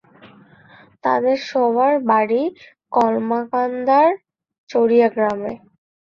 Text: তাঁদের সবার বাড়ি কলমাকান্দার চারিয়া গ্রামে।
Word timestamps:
তাঁদের 1.03 1.37
সবার 1.49 1.93
বাড়ি 2.09 2.41
কলমাকান্দার 2.91 4.09
চারিয়া 4.69 5.07
গ্রামে। 5.09 5.53